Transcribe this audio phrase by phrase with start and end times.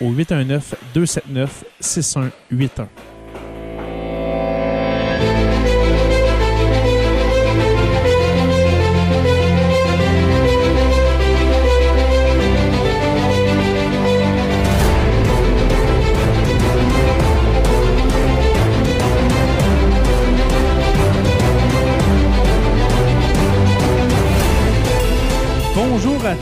[0.00, 0.74] au 819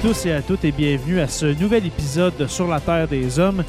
[0.02, 3.38] tous et à toutes et bienvenue à ce nouvel épisode de Sur la Terre des
[3.40, 3.64] Hommes.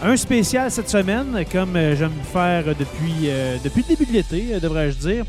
[0.00, 4.54] Un spécial cette semaine, comme euh, j'aime faire depuis, euh, depuis le début de l'été,
[4.54, 5.24] euh, devrais-je dire.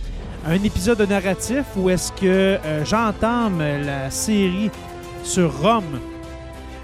[0.45, 4.69] Un épisode narratif où est-ce que j'entame la série
[5.23, 5.99] sur Rome.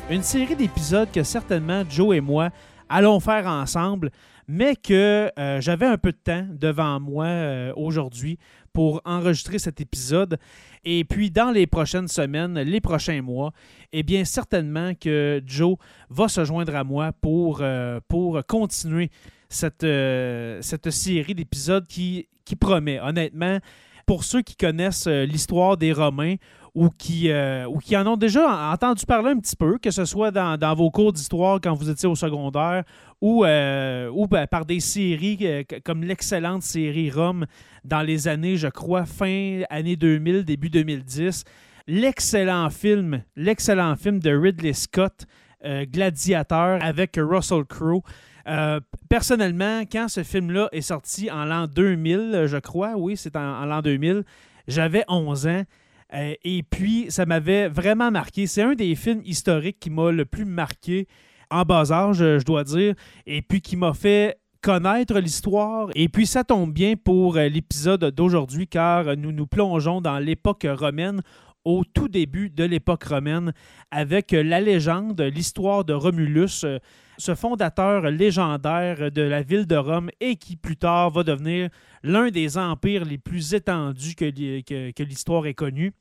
[0.09, 2.49] Une série d'épisodes que certainement Joe et moi
[2.87, 4.09] allons faire ensemble,
[4.47, 8.39] mais que j'avais un peu de temps devant moi aujourd'hui
[8.71, 10.39] pour enregistrer cet épisode.
[10.85, 13.51] Et puis, dans les prochaines semaines, les prochains mois,
[13.91, 15.77] eh bien, certainement que Joe
[16.09, 19.09] va se joindre à moi pour, euh, pour continuer
[19.49, 22.99] cette, euh, cette série d'épisodes qui, qui promet.
[22.99, 23.59] Honnêtement,
[24.05, 26.35] pour ceux qui connaissent euh, l'histoire des Romains
[26.75, 27.31] ou qui,
[27.67, 30.75] ou qui en ont déjà entendu parler un petit peu, que ce soit dans, dans
[30.75, 32.83] vos cours d'histoire quand vous étiez au secondaire
[33.21, 37.45] ou, euh, ben, par des séries euh, comme l'excellente série Rome
[37.83, 41.43] dans les années, je crois, fin année 2000, début 2010.
[41.87, 45.25] L'excellent film, l'excellent film de Ridley Scott,
[45.65, 48.03] euh, Gladiateur, avec Russell Crowe.
[48.47, 53.61] Euh, personnellement, quand ce film-là est sorti en l'an 2000, je crois, oui, c'est en,
[53.61, 54.23] en l'an 2000,
[54.67, 55.63] j'avais 11 ans.
[56.11, 58.47] Et puis, ça m'avait vraiment marqué.
[58.47, 61.07] C'est un des films historiques qui m'a le plus marqué
[61.51, 62.95] en bas âge, je dois dire,
[63.25, 65.89] et puis qui m'a fait connaître l'histoire.
[65.95, 70.67] Et puis, ça tombe bien pour euh, l'épisode d'aujourd'hui, car nous nous plongeons dans l'époque
[70.69, 71.21] romaine,
[71.65, 73.53] au tout début de l'époque romaine,
[73.91, 76.79] avec euh, la légende, l'histoire de Romulus, euh,
[77.17, 81.69] ce fondateur légendaire de la ville de Rome et qui plus tard va devenir
[82.01, 85.91] l'un des empires les plus étendus que l'histoire ait connu.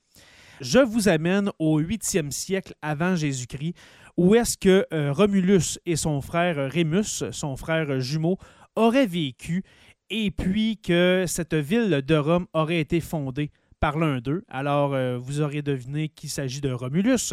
[0.60, 3.74] Je vous amène au 8e siècle avant Jésus-Christ,
[4.18, 8.36] où est-ce que euh, Romulus et son frère Rémus, son frère jumeau,
[8.74, 9.62] auraient vécu,
[10.10, 14.42] et puis que cette ville de Rome aurait été fondée par l'un d'eux?
[14.48, 17.32] Alors, euh, vous aurez deviné qu'il s'agit de Romulus.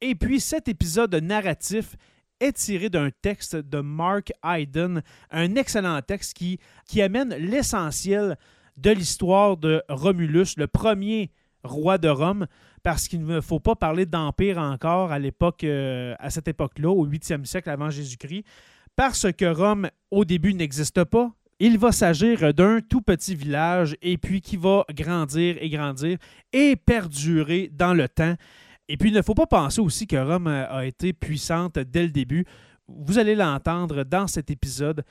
[0.00, 1.94] Et puis, cet épisode narratif
[2.40, 6.58] est tiré d'un texte de Mark Hayden, un excellent texte qui,
[6.88, 8.36] qui amène l'essentiel
[8.76, 11.30] de l'histoire de Romulus, le premier
[11.62, 12.48] roi de Rome,
[12.82, 17.06] parce qu'il ne faut pas parler d'empire encore à l'époque, euh, à cette époque-là, au
[17.06, 18.44] 8e siècle avant Jésus-Christ,
[18.96, 21.30] parce que Rome, au début, n'existe pas.
[21.60, 26.18] Il va s'agir d'un tout petit village et puis qui va grandir et grandir
[26.52, 28.34] et perdurer dans le temps.
[28.88, 32.04] Et puis, il ne faut pas penser aussi que Rome a a été puissante dès
[32.04, 32.44] le début.
[32.88, 35.04] Vous allez l'entendre dans cet épisode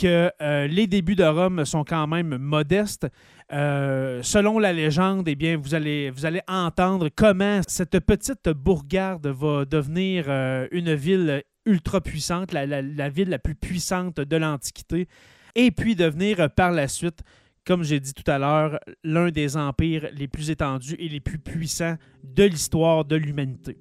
[0.00, 3.06] que euh, les débuts de Rome sont quand même modestes.
[3.52, 9.26] Euh, selon la légende, eh bien, vous allez, vous allez entendre comment cette petite bourgade
[9.26, 14.36] va devenir euh, une ville ultra puissante, la, la- la ville la plus puissante de
[14.36, 15.06] l'Antiquité,
[15.54, 17.20] et puis devenir par la suite,
[17.64, 21.38] comme j'ai dit tout à l'heure, l'un des empires les plus étendus et les plus
[21.38, 23.78] puissants de l'histoire de l'humanité.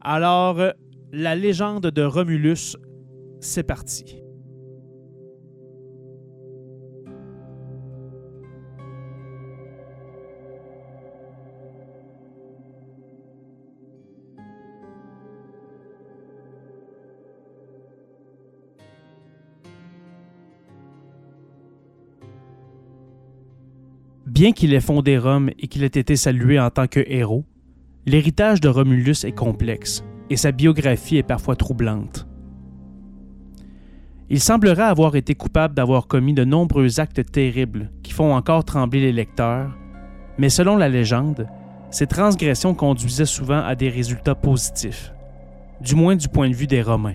[0.00, 0.60] Alors,
[1.12, 2.76] la légende de Romulus,
[3.40, 4.22] c'est parti.
[24.26, 27.46] Bien qu'il ait fondé Rome et qu'il ait été salué en tant que héros,
[28.04, 32.26] l'héritage de Romulus est complexe et sa biographie est parfois troublante.
[34.30, 39.00] Il semblerait avoir été coupable d'avoir commis de nombreux actes terribles qui font encore trembler
[39.00, 39.74] les lecteurs,
[40.36, 41.46] mais selon la légende,
[41.90, 45.12] ces transgressions conduisaient souvent à des résultats positifs,
[45.80, 47.14] du moins du point de vue des Romains.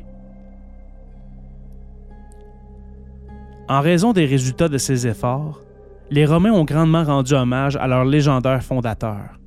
[3.69, 5.62] En raison des résultats de ces efforts,
[6.09, 9.39] les Romains ont grandement rendu hommage à leur légendaire fondateur,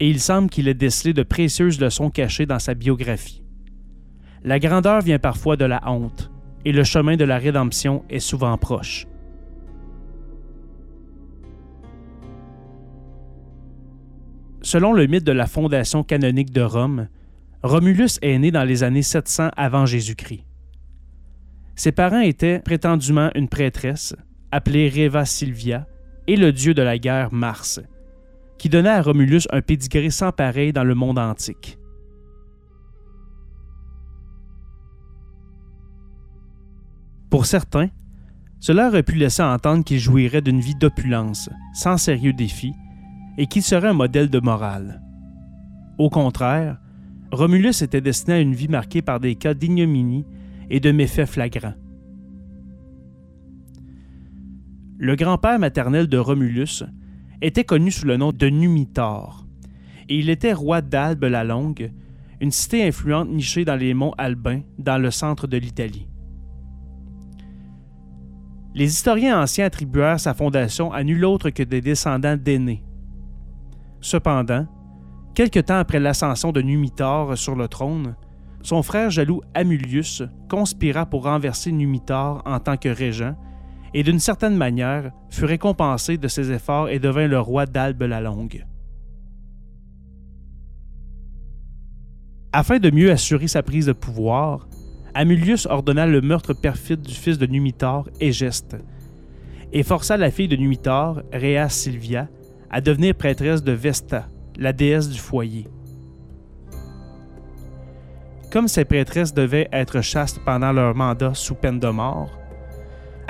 [0.00, 3.42] et il semble qu'il ait décelé de précieuses leçons cachées dans sa biographie.
[4.44, 6.30] La grandeur vient parfois de la honte,
[6.64, 9.06] et le chemin de la rédemption est souvent proche.
[14.62, 17.08] Selon le mythe de la fondation canonique de Rome,
[17.62, 20.44] Romulus est né dans les années 700 avant Jésus-Christ.
[21.74, 24.14] Ses parents étaient prétendument une prêtresse,
[24.50, 25.86] appelée Reva Silvia,
[26.26, 27.80] et le dieu de la guerre Mars,
[28.58, 31.78] qui donnait à Romulus un pédigré sans pareil dans le monde antique.
[37.30, 37.88] Pour certains,
[38.60, 42.74] cela aurait pu laisser entendre qu'il jouirait d'une vie d'opulence, sans sérieux défis,
[43.36, 45.00] et qu'il serait un modèle de morale.
[45.98, 46.78] Au contraire,
[47.30, 50.24] Romulus était destiné à une vie marquée par des cas d'ignominie
[50.70, 51.74] et de méfaits flagrants.
[54.98, 56.82] Le grand-père maternel de Romulus
[57.40, 59.46] était connu sous le nom de Numitor,
[60.08, 61.92] et il était roi d'Albe la Longue,
[62.40, 66.08] une cité influente nichée dans les monts Albins, dans le centre de l'Italie.
[68.74, 72.84] Les historiens anciens attribuèrent sa fondation à nul autre que des descendants d'Aînés.
[74.00, 74.66] Cependant,
[75.34, 78.14] quelque temps après l'ascension de Numitor sur le trône,
[78.62, 83.34] son frère jaloux Amulius conspira pour renverser Numitor en tant que régent
[83.94, 88.20] et d'une certaine manière fut récompensé de ses efforts et devint le roi d'Albe la
[88.20, 88.64] Longue.
[92.52, 94.68] Afin de mieux assurer sa prise de pouvoir,
[95.14, 98.76] Amulius ordonna le meurtre perfide du fils de Numitor, Égeste,
[99.72, 102.28] et força la fille de Numitor, Rhea Silvia,
[102.70, 105.66] à devenir prêtresse de Vesta, la déesse du foyer.
[108.50, 112.37] Comme ces prêtresses devaient être chastes pendant leur mandat sous peine de mort,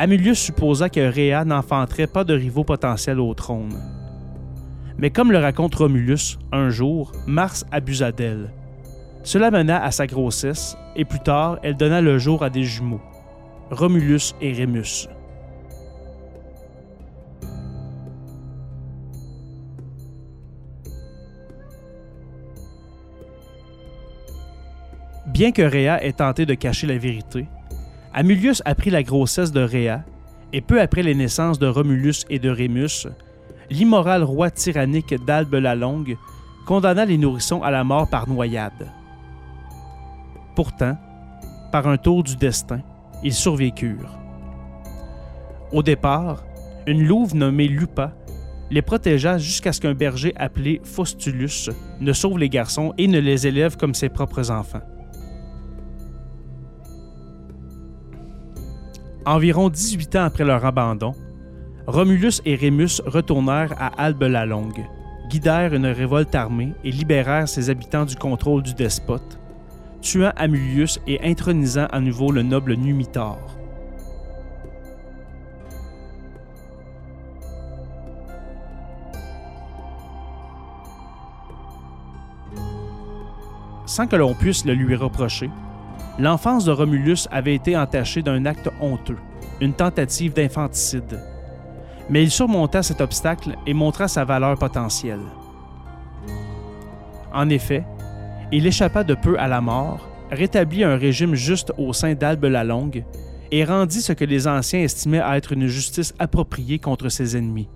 [0.00, 3.75] Amulius supposa que Rhea n'enfanterait pas de rivaux potentiels au trône.
[4.97, 8.53] Mais comme le raconte Romulus, un jour, Mars abusa d'elle.
[9.25, 13.00] Cela mena à sa grossesse, et plus tard, elle donna le jour à des jumeaux,
[13.73, 15.09] Romulus et Rémus.
[25.27, 27.49] Bien que Rhea ait tenté de cacher la vérité,
[28.14, 30.02] Amulius apprit la grossesse de Rhea,
[30.52, 33.06] et peu après les naissances de Romulus et de Rémus,
[33.70, 36.16] l'immoral roi tyrannique d'Albe la Longue
[36.66, 38.93] condamna les nourrissons à la mort par noyade.
[40.55, 40.96] Pourtant,
[41.70, 42.81] par un tour du destin,
[43.22, 44.19] ils survécurent.
[45.72, 46.44] Au départ,
[46.87, 48.14] une louve nommée Lupa
[48.70, 53.46] les protégea jusqu'à ce qu'un berger appelé Faustulus ne sauve les garçons et ne les
[53.46, 54.82] élève comme ses propres enfants.
[59.27, 61.15] Environ 18 ans après leur abandon,
[61.87, 64.84] Romulus et Rémus retournèrent à Albe la Longue,
[65.29, 69.39] guidèrent une révolte armée et libérèrent ses habitants du contrôle du despote,
[70.01, 73.39] tuant Amulius et intronisant à nouveau le noble Numitor.
[83.87, 85.51] Sans que l'on puisse le lui reprocher,
[86.19, 89.19] L'enfance de Romulus avait été entachée d'un acte honteux,
[89.60, 91.22] une tentative d'infanticide.
[92.10, 95.22] Mais il surmonta cet obstacle et montra sa valeur potentielle.
[97.32, 97.84] En effet,
[98.51, 102.65] il échappa de peu à la mort, rétablit un régime juste au sein d'Albe la
[102.65, 103.05] Longue
[103.53, 107.69] et rendit ce que les anciens estimaient être une justice appropriée contre ses ennemis.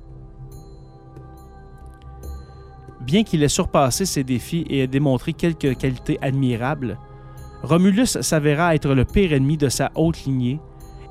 [3.02, 6.98] Bien qu'il ait surpassé ses défis et ait démontré quelques qualités admirables,
[7.62, 10.60] Romulus s'avéra être le pire ennemi de sa haute lignée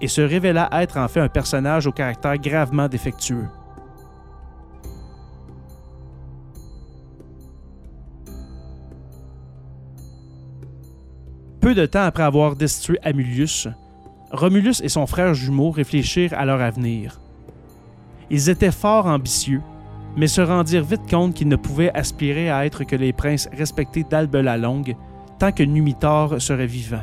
[0.01, 3.47] et se révéla être en fait un personnage au caractère gravement défectueux.
[11.61, 13.67] Peu de temps après avoir destitué Amulius,
[14.31, 17.21] Romulus et son frère jumeau réfléchirent à leur avenir.
[18.29, 19.61] Ils étaient fort ambitieux,
[20.17, 24.03] mais se rendirent vite compte qu'ils ne pouvaient aspirer à être que les princes respectés
[24.03, 24.95] d'Albe la Longue
[25.41, 27.01] tant que Numitor serait vivant.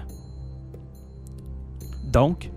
[2.05, 2.53] Donc,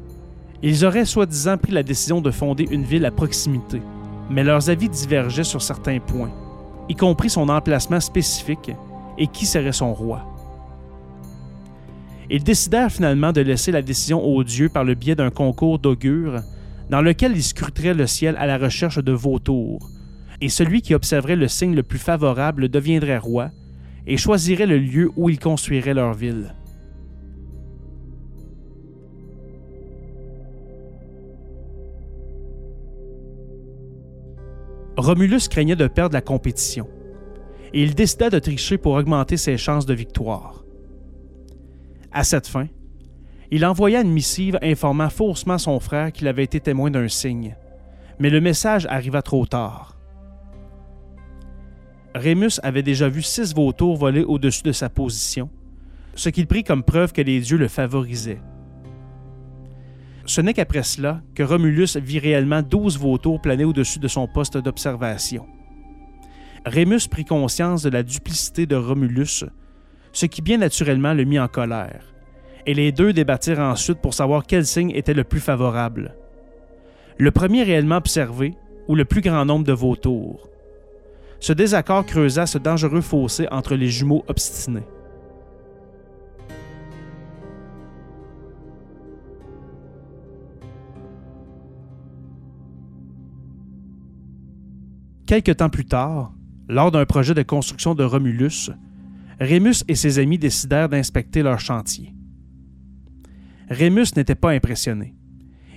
[0.61, 3.81] ils auraient soi-disant pris la décision de fonder une ville à proximité,
[4.29, 6.29] mais leurs avis divergeaient sur certains points,
[6.87, 8.69] y compris son emplacement spécifique
[9.17, 10.21] et qui serait son roi.
[12.29, 16.41] Ils décidèrent finalement de laisser la décision aux dieux par le biais d'un concours d'augure
[16.91, 19.89] dans lequel ils scruteraient le ciel à la recherche de vautours,
[20.41, 23.49] et celui qui observerait le signe le plus favorable deviendrait roi
[24.07, 26.55] et choisirait le lieu où ils construiraient leur ville.
[34.97, 36.87] Romulus craignait de perdre la compétition,
[37.73, 40.63] et il décida de tricher pour augmenter ses chances de victoire.
[42.11, 42.67] À cette fin,
[43.49, 47.55] il envoya une missive informant faussement son frère qu'il avait été témoin d'un signe,
[48.19, 50.00] mais le message arriva trop tard.
[52.13, 55.49] Rémus avait déjà vu six vautours voler au-dessus de sa position,
[56.15, 58.41] ce qu'il prit comme preuve que les dieux le favorisaient.
[60.25, 64.57] Ce n'est qu'après cela que Romulus vit réellement douze vautours planer au-dessus de son poste
[64.57, 65.45] d'observation.
[66.65, 69.45] Rémus prit conscience de la duplicité de Romulus,
[70.13, 72.13] ce qui bien naturellement le mit en colère,
[72.65, 76.13] et les deux débattirent ensuite pour savoir quel signe était le plus favorable.
[77.17, 78.53] Le premier réellement observé,
[78.87, 80.50] ou le plus grand nombre de vautours.
[81.41, 84.85] Ce désaccord creusa ce dangereux fossé entre les jumeaux obstinés.
[95.25, 96.31] Quelque temps plus tard,
[96.69, 98.69] lors d'un projet de construction de Romulus,
[99.39, 102.13] Rémus et ses amis décidèrent d'inspecter leur chantier.
[103.67, 105.15] Rémus n'était pas impressionné.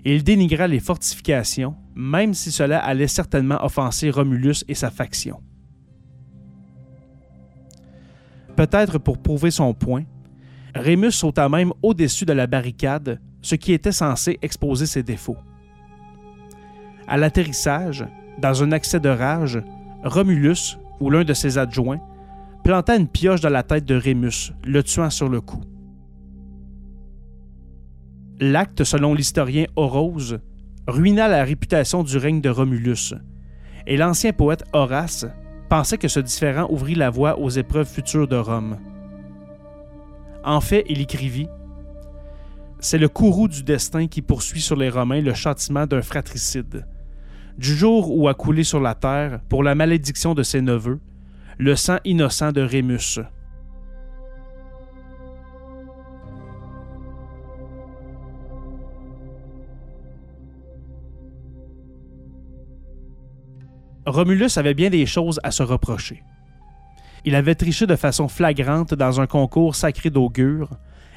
[0.04, 5.40] Il dénigra les fortifications, même si cela allait certainement offenser Romulus et sa faction.
[8.56, 10.04] Peut-être pour prouver son point,
[10.74, 15.36] Rémus sauta même au-dessus de la barricade, ce qui était censé exposer ses défauts.
[17.06, 18.04] À l'atterrissage,
[18.38, 19.62] dans un accès de rage,
[20.02, 22.00] Romulus, ou l'un de ses adjoints,
[22.62, 25.62] planta une pioche dans la tête de Rémus, le tuant sur le coup.
[28.40, 30.40] L'acte, selon l'historien Horose,
[30.88, 33.14] ruina la réputation du règne de Romulus,
[33.86, 35.26] et l'ancien poète Horace
[35.76, 38.78] pensait que ce différend ouvrit la voie aux épreuves futures de Rome.
[40.44, 41.48] En fait, il écrivit
[42.78, 46.86] C'est le courroux du destin qui poursuit sur les Romains le châtiment d'un fratricide
[47.58, 51.00] du jour où a coulé sur la terre, pour la malédiction de ses neveux,
[51.58, 53.18] le sang innocent de Rémus.
[64.14, 66.22] Romulus avait bien des choses à se reprocher.
[67.24, 70.70] Il avait triché de façon flagrante dans un concours sacré d'augure,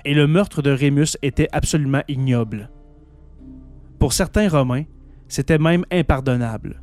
[0.04, 2.72] et le meurtre de Rémus était absolument ignoble.
[4.00, 4.86] Pour certains Romains,
[5.27, 6.82] c'était même impardonnable.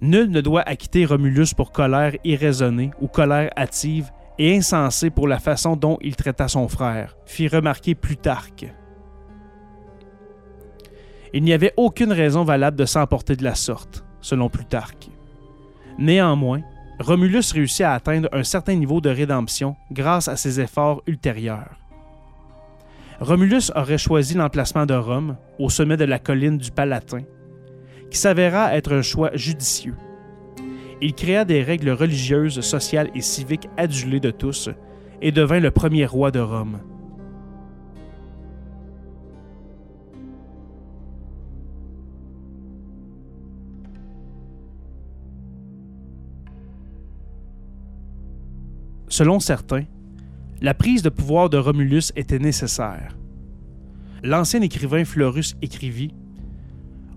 [0.00, 5.40] Nul ne doit acquitter Romulus pour colère irraisonnée ou colère hâtive et insensée pour la
[5.40, 8.72] façon dont il traita son frère, fit remarquer Plutarque.
[11.32, 15.10] Il n'y avait aucune raison valable de s'emporter de la sorte, selon Plutarque.
[15.98, 16.62] Néanmoins,
[16.98, 21.76] Romulus réussit à atteindre un certain niveau de rédemption grâce à ses efforts ultérieurs.
[23.20, 27.22] Romulus aurait choisi l'emplacement de Rome, au sommet de la colline du Palatin,
[28.10, 29.94] qui s'avéra être un choix judicieux.
[31.00, 34.70] Il créa des règles religieuses, sociales et civiques adulées de tous
[35.20, 36.80] et devint le premier roi de Rome.
[49.14, 49.84] Selon certains,
[50.60, 53.16] la prise de pouvoir de Romulus était nécessaire.
[54.24, 56.12] L'ancien écrivain Florus écrivit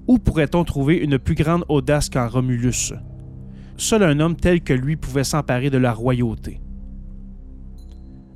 [0.06, 2.94] où pourrait-on trouver une plus grande audace qu'en Romulus?
[3.78, 6.62] Seul un homme tel que lui pouvait s'emparer de la royauté.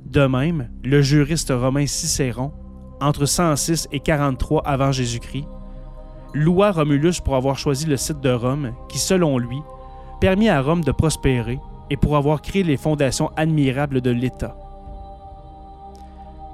[0.06, 2.50] De même, le juriste romain Cicéron,
[3.00, 5.46] entre 106 et 43 avant Jésus-Christ,
[6.34, 9.60] loua Romulus pour avoir choisi le site de Rome qui, selon lui,
[10.20, 11.60] permit à Rome de prospérer
[11.90, 14.56] et pour avoir créé les fondations admirables de l'État.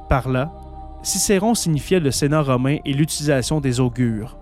[0.09, 0.51] Par là,
[1.03, 4.37] Cicéron signifiait le Sénat romain et l'utilisation des augures.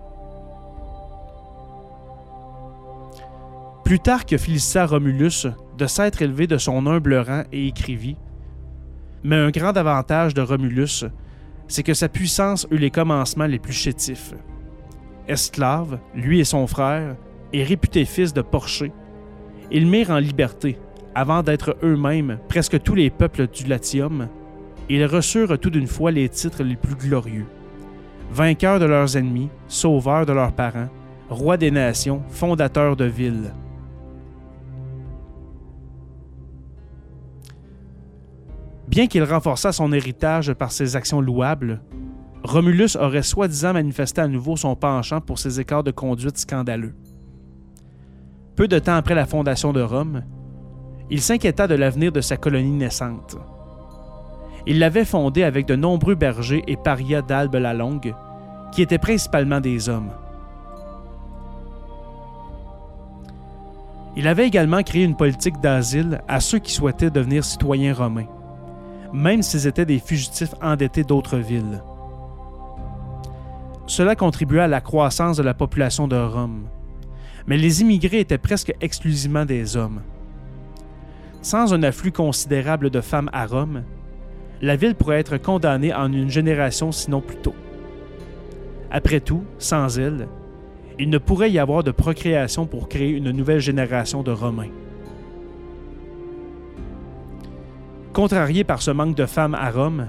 [3.83, 8.17] Plutarque félicita Romulus de s'être élevé de son humble rang et écrivit
[9.23, 11.05] Mais un grand avantage de Romulus,
[11.67, 14.33] c'est que sa puissance eut les commencements les plus chétifs.
[15.27, 17.15] Esclave, lui et son frère,
[17.53, 18.91] et réputé fils de Porché,
[19.71, 20.77] ils mirent en liberté,
[21.15, 24.27] avant d'être eux-mêmes presque tous les peuples du Latium,
[24.89, 27.47] ils reçurent tout d'une fois les titres les plus glorieux.
[28.31, 30.89] Vainqueurs de leurs ennemis, sauveurs de leurs parents,
[31.29, 33.53] roi des nations, fondateur de villes.
[38.87, 41.81] Bien qu'il renforçât son héritage par ses actions louables,
[42.43, 46.93] Romulus aurait soi-disant manifesté à nouveau son penchant pour ses écarts de conduite scandaleux.
[48.57, 50.23] Peu de temps après la fondation de Rome,
[51.11, 53.37] il s'inquiéta de l'avenir de sa colonie naissante.
[54.65, 58.15] Il l'avait fondée avec de nombreux bergers et parias d'Albe la Longue,
[58.71, 60.09] qui étaient principalement des hommes.
[64.15, 68.25] Il avait également créé une politique d'asile à ceux qui souhaitaient devenir citoyens romains,
[69.13, 71.83] même s'ils étaient des fugitifs endettés d'autres villes.
[73.85, 76.67] Cela contribua à la croissance de la population de Rome,
[77.47, 80.01] mais les immigrés étaient presque exclusivement des hommes.
[81.41, 83.83] Sans un afflux considérable de femmes à Rome,
[84.61, 87.55] la ville pourrait être condamnée en une génération sinon plus tôt.
[88.91, 90.27] Après tout, sans elle,
[90.99, 94.71] il ne pourrait y avoir de procréation pour créer une nouvelle génération de Romains.
[98.13, 100.07] Contrarié par ce manque de femmes à Rome,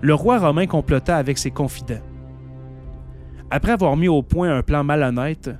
[0.00, 2.02] le roi romain complota avec ses confidents.
[3.50, 5.50] Après avoir mis au point un plan malhonnête,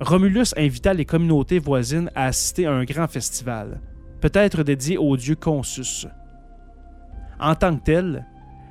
[0.00, 3.80] Romulus invita les communautés voisines à assister à un grand festival,
[4.20, 6.06] peut-être dédié au dieu Consus.
[7.40, 8.26] En tant que tel,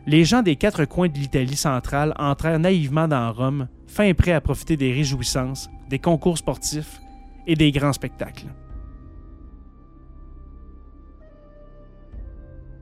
[0.06, 4.40] les gens des quatre coins de l'Italie centrale entrèrent naïvement dans Rome, fin prêts à
[4.40, 7.02] profiter des réjouissances, des concours sportifs
[7.46, 8.48] et des grands spectacles.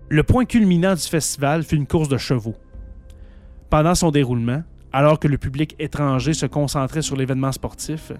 [0.10, 2.56] Le point culminant du festival fut une course de chevaux.
[3.72, 4.62] Pendant son déroulement,
[4.94, 8.12] alors que le public étranger se concentrait sur l'événement sportif,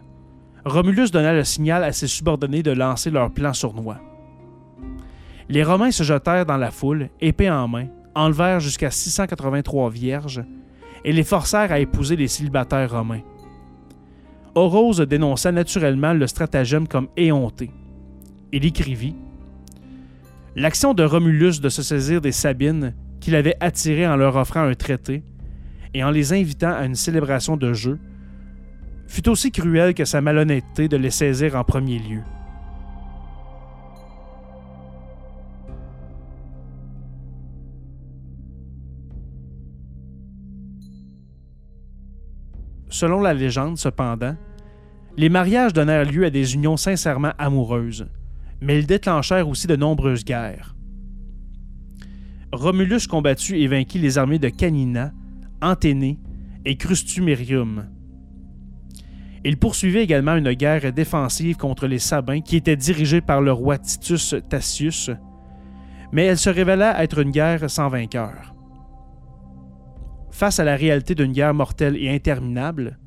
[0.66, 4.00] Romulus donna le signal à ses subordonnés de lancer leur plan sournois.
[5.48, 10.44] Les Romains se jetèrent dans la foule, épée en main, enlevèrent jusqu'à 683 vierges
[11.04, 13.22] et les forcèrent à épouser les célibataires romains.
[14.56, 17.70] Orose dénonça naturellement le stratagème comme éhonté.
[18.52, 19.16] Il écrivit
[20.56, 24.74] L'action de Romulus de se saisir des Sabines, qu'il avait attirées en leur offrant un
[24.74, 25.22] traité,
[25.94, 28.00] et en les invitant à une célébration de jeu,
[29.08, 32.22] fut aussi cruelle que sa malhonnêteté de les saisir en premier lieu.
[42.90, 44.38] Selon la légende, cependant,
[45.18, 48.08] les mariages donnèrent lieu à des unions sincèrement amoureuses,
[48.62, 50.76] mais ils déclenchèrent aussi de nombreuses guerres.
[52.54, 55.12] Romulus combattit et vainquit les armées de Canina,
[55.62, 56.20] Anténée
[56.64, 57.90] et Crustumerium.
[59.48, 63.78] Il poursuivait également une guerre défensive contre les Sabins qui était dirigée par le roi
[63.78, 65.12] Titus Tacius,
[66.12, 68.56] mais elle se révéla être une guerre sans vainqueur.
[70.32, 72.98] Face à la réalité d'une guerre mortelle et interminable,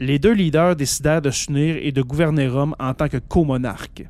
[0.00, 4.08] les deux leaders décidèrent de s'unir et de gouverner Rome en tant que co-monarques.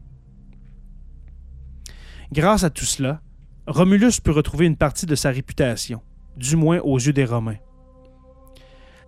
[2.32, 3.20] Grâce à tout cela,
[3.66, 6.00] Romulus put retrouver une partie de sa réputation,
[6.34, 7.58] du moins aux yeux des Romains.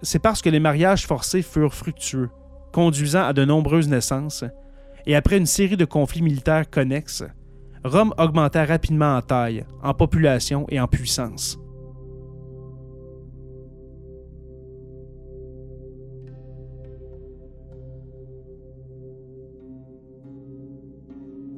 [0.03, 2.31] C'est parce que les mariages forcés furent fructueux,
[2.73, 4.45] conduisant à de nombreuses naissances,
[5.07, 7.25] et après une série de conflits militaires connexes,
[7.85, 11.59] Rome augmenta rapidement en taille, en population et en puissance.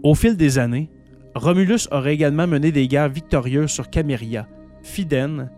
[0.03, 0.89] Au fil des années,
[1.35, 4.49] Romulus aurait également mené des guerres victorieuses sur Caméria,
[4.83, 5.51] Fidène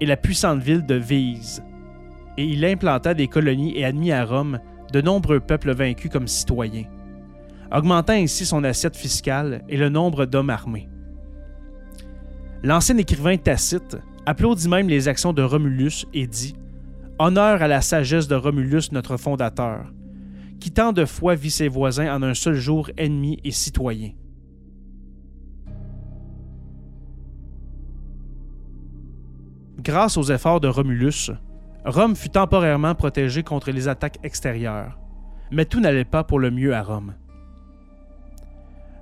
[0.00, 1.62] et la puissante ville de Véise,
[2.36, 4.58] et il implanta des colonies et admit à Rome
[4.92, 6.86] de nombreux peuples vaincus comme citoyens,
[7.72, 10.88] augmentant ainsi son assiette fiscale et le nombre d'hommes armés.
[12.62, 16.54] L'ancien écrivain Tacite applaudit même les actions de Romulus et dit
[17.18, 19.86] Honneur à la sagesse de Romulus, notre fondateur,
[20.60, 24.12] qui tant de fois vit ses voisins en un seul jour ennemis et citoyens.
[29.78, 31.30] Grâce aux efforts de Romulus,
[31.86, 34.98] Rome fut temporairement protégée contre les attaques extérieures,
[35.52, 37.14] mais tout n'allait pas pour le mieux à Rome.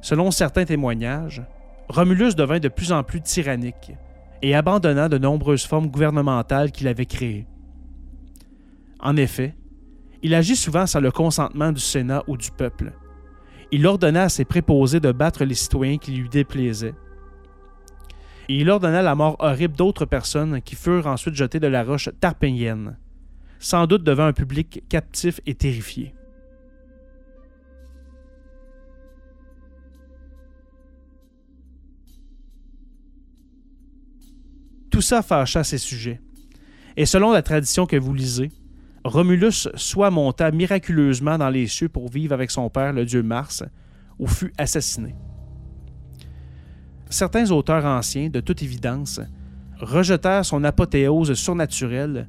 [0.03, 1.43] Selon certains témoignages,
[1.89, 3.93] Romulus devint de plus en plus tyrannique
[4.43, 7.47] et abandonna de nombreuses formes gouvernementales qu'il avait créées.
[9.01, 9.57] En effet,
[10.23, 12.93] il agit souvent sans le consentement du Sénat ou du peuple.
[13.73, 16.95] Il ordonna à ses préposés de battre les citoyens qui lui déplaisaient.
[18.49, 22.11] Et il ordonna la mort horrible d'autres personnes qui furent ensuite jetées de la roche
[22.21, 22.99] tarpéienne,
[23.59, 26.15] sans doute devant un public captif et terrifié.
[34.91, 36.21] Tout ça fâcha ses sujets.
[36.97, 38.53] Et selon la tradition que vous lisez,
[39.05, 43.65] Romulus soit monta miraculeusement dans les cieux pour vivre avec son père, le dieu Mars,
[44.19, 45.15] ou fut assassiné.
[47.11, 49.21] Certains auteurs anciens, de toute évidence,
[49.81, 52.29] rejetèrent son apothéose surnaturelle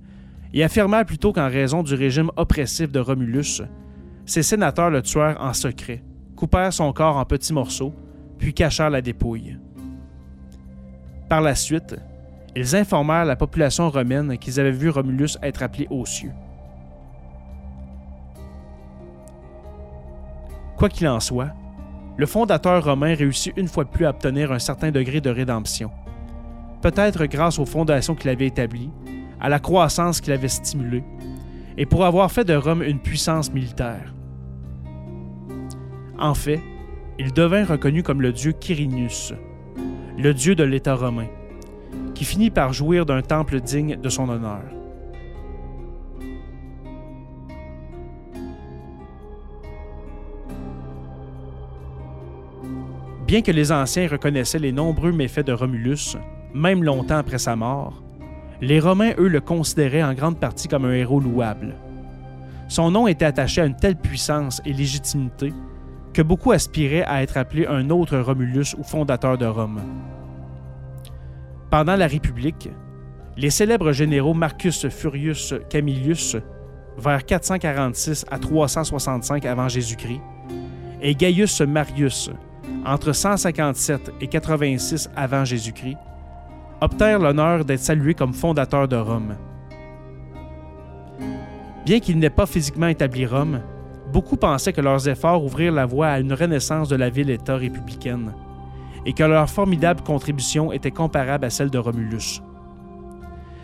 [0.53, 3.61] et affirmèrent plutôt qu'en raison du régime oppressif de Romulus,
[4.25, 6.03] ses sénateurs le tuèrent en secret,
[6.35, 7.93] coupèrent son corps en petits morceaux,
[8.37, 9.57] puis cachèrent la dépouille.
[11.29, 11.95] Par la suite,
[12.55, 16.31] ils informèrent la population romaine qu'ils avaient vu Romulus être appelé aux cieux.
[20.77, 21.51] Quoi qu'il en soit,
[22.17, 25.91] le fondateur romain réussit une fois plus à obtenir un certain degré de rédemption.
[26.81, 28.91] Peut-être grâce aux fondations qu'il avait établies,
[29.39, 31.03] à la croissance qu'il avait stimulée,
[31.77, 34.13] et pour avoir fait de Rome une puissance militaire.
[36.17, 36.61] En fait,
[37.19, 39.33] il devint reconnu comme le dieu Quirinius,
[40.17, 41.27] le dieu de l'État romain,
[42.13, 44.63] qui finit par jouir d'un temple digne de son honneur.
[53.27, 56.15] Bien que les anciens reconnaissaient les nombreux méfaits de Romulus,
[56.53, 58.03] même longtemps après sa mort,
[58.61, 61.75] les Romains, eux, le considéraient en grande partie comme un héros louable.
[62.67, 65.51] Son nom était attaché à une telle puissance et légitimité
[66.13, 69.81] que beaucoup aspiraient à être appelé un autre Romulus ou fondateur de Rome.
[71.69, 72.69] Pendant la République,
[73.37, 76.37] les célèbres généraux Marcus Furius Camillus,
[76.97, 80.21] vers 446 à 365 avant Jésus-Christ,
[81.01, 82.31] et Gaius Marius,
[82.85, 85.97] entre 157 et 86 avant Jésus-Christ,
[86.81, 89.35] obtinrent l'honneur d'être salués comme fondateurs de Rome.
[91.85, 93.61] Bien qu'ils n'aient pas physiquement établi Rome,
[94.11, 98.33] beaucoup pensaient que leurs efforts ouvrirent la voie à une renaissance de la ville-État républicaine
[99.05, 102.41] et que leur formidable contribution était comparable à celle de Romulus.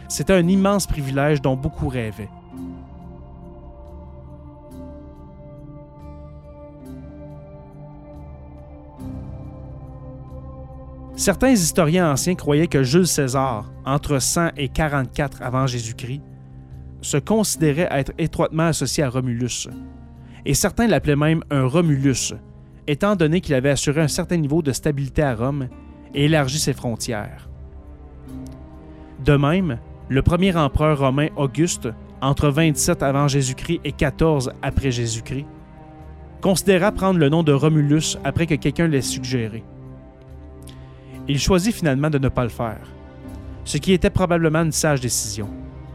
[0.08, 2.30] C'était un immense privilège dont beaucoup rêvaient.
[11.22, 16.24] Certains historiens anciens croyaient que Jules César, entre 100 et 44 avant Jésus-Christ,
[17.02, 19.70] se considérait être étroitement associé à Romulus,
[20.48, 22.34] et certains l'appelaient même un Romulus,
[22.88, 25.68] étant donné qu'il avait assuré un certain niveau de stabilité à Rome
[26.16, 27.48] et élargi ses frontières.
[29.24, 29.78] De même,
[30.10, 31.88] le premier empereur romain Auguste,
[32.20, 35.46] entre 27 avant Jésus-Christ et 14 après Jésus-Christ,
[36.42, 39.64] considéra prendre le nom de Romulus après que quelqu'un l'ait suggéré.
[41.32, 42.86] Il choisit finalement de ne pas le faire,
[43.64, 45.48] ce qui était probablement une sage décision,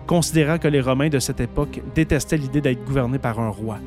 [0.06, 3.78] considérant que les Romains de cette époque détestaient l'idée d'être gouvernés par un roi.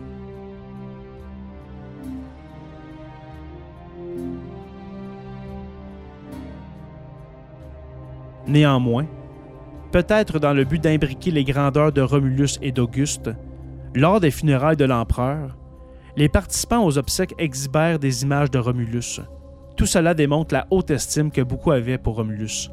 [8.46, 9.08] Néanmoins,
[9.92, 13.32] peut-être dans le but d'imbriquer les grandeurs de Romulus et d'Auguste,
[13.96, 15.58] lors des funérailles de l'empereur,
[16.16, 19.20] les participants aux obsèques exhibèrent des images de Romulus,
[19.80, 22.70] tout cela démontre la haute estime que beaucoup avaient pour Romulus.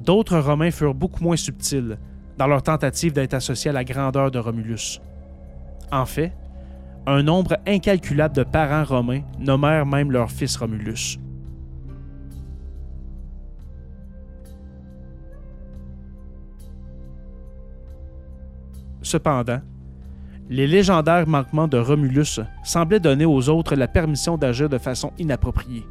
[0.00, 1.96] D'autres Romains furent beaucoup moins subtils
[2.36, 5.00] dans leur tentative d'être associés à la grandeur de Romulus.
[5.92, 6.32] En fait,
[7.06, 11.16] un nombre incalculable de parents romains nommèrent même leur fils Romulus.
[19.00, 19.60] Cependant,
[20.48, 25.86] les légendaires manquements de Romulus semblaient donner aux autres la permission d'agir de façon inappropriée.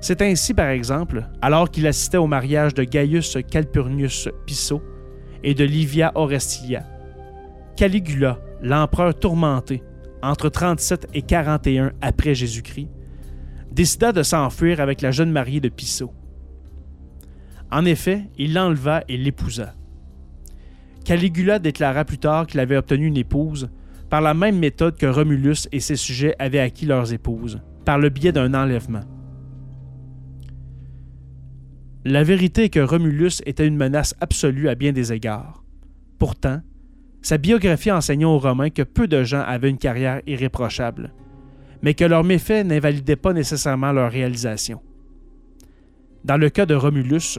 [0.00, 4.82] C'est ainsi, par exemple, alors qu'il assistait au mariage de Gaius Calpurnius Piso
[5.42, 6.84] et de Livia Orestilia,
[7.76, 9.82] Caligula, l'empereur tourmenté,
[10.22, 12.88] entre 37 et 41 après Jésus-Christ,
[13.70, 16.12] décida de s'enfuir avec la jeune mariée de Piso.
[17.70, 19.74] En effet, il l'enleva et l'épousa.
[21.04, 23.68] Caligula déclara plus tard qu'il avait obtenu une épouse
[24.08, 28.08] par la même méthode que Romulus et ses sujets avaient acquis leurs épouses, par le
[28.08, 29.02] biais d'un enlèvement.
[32.04, 35.64] La vérité est que Romulus était une menace absolue à bien des égards.
[36.18, 36.60] Pourtant,
[37.22, 41.14] sa biographie enseignait aux Romains que peu de gens avaient une carrière irréprochable,
[41.82, 44.80] mais que leurs méfaits n'invalidaient pas nécessairement leur réalisation.
[46.24, 47.38] Dans le cas de Romulus,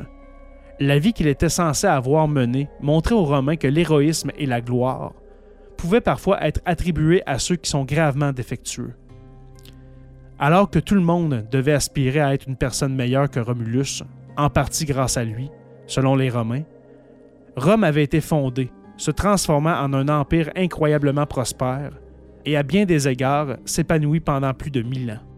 [0.79, 5.13] la vie qu'il était censé avoir menée montrait aux Romains que l'héroïsme et la gloire
[5.77, 8.93] pouvaient parfois être attribués à ceux qui sont gravement défectueux.
[10.38, 14.03] Alors que tout le monde devait aspirer à être une personne meilleure que Romulus,
[14.35, 15.49] en partie grâce à lui,
[15.88, 16.63] selon les Romains,
[17.55, 21.91] Rome avait été fondée, se transformant en un empire incroyablement prospère
[22.45, 25.35] et à bien des égards s'épanouit pendant plus de mille ans.